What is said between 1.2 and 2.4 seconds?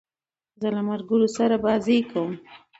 سره بازۍ کوم.